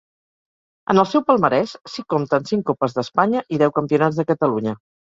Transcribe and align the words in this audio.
En 0.93 1.01
el 1.01 1.07
seu 1.09 1.23
palmarès 1.27 1.75
s'hi 1.93 2.07
compten 2.15 2.51
cinc 2.53 2.67
Copes 2.73 2.99
d'Espanya 2.99 3.47
i 3.59 3.65
deu 3.65 3.79
campionats 3.79 4.21
de 4.23 4.33
Catalunya. 4.35 4.81